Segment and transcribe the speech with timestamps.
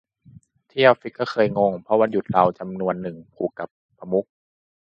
[0.69, 4.25] ที่ออฟฟิศก็เคยงง เพราะวันหยุดเราจำนวนนึงผูกกับประมุข